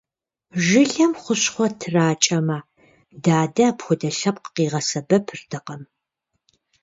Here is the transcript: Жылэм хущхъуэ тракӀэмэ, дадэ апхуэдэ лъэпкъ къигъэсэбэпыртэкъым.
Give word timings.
Жылэм 0.65 1.11
хущхъуэ 1.21 1.67
тракӀэмэ, 1.79 2.59
дадэ 3.23 3.63
апхуэдэ 3.69 4.09
лъэпкъ 4.17 4.49
къигъэсэбэпыртэкъым. 4.55 5.83